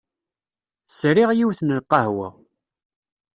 [0.89, 2.27] Sriɣ yiwet n lqahwa.